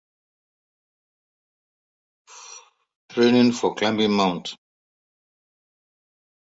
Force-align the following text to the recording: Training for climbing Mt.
Training 3.11 3.51
for 3.51 3.75
climbing 3.75 4.09
Mt. 4.15 4.57